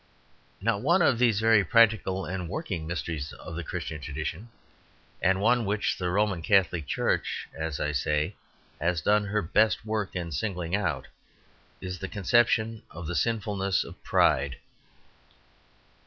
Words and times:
Now, 0.59 0.79
one 0.79 1.03
of 1.03 1.19
these 1.19 1.39
very 1.39 1.63
practical 1.63 2.25
and 2.25 2.49
working 2.49 2.87
mysteries 2.87 3.31
in 3.45 3.55
the 3.55 3.63
Christian 3.63 4.01
tradition, 4.01 4.49
and 5.21 5.39
one 5.39 5.63
which 5.63 5.95
the 5.95 6.09
Roman 6.09 6.41
Catholic 6.41 6.87
Church, 6.87 7.47
as 7.53 7.79
I 7.79 7.91
say, 7.91 8.35
has 8.79 9.01
done 9.01 9.25
her 9.25 9.43
best 9.43 9.85
work 9.85 10.15
in 10.15 10.31
singling 10.31 10.75
out, 10.75 11.05
is 11.81 11.99
the 11.99 12.07
conception 12.07 12.81
of 12.89 13.05
the 13.05 13.13
sinfulness 13.13 13.83
of 13.83 14.03
pride. 14.03 14.57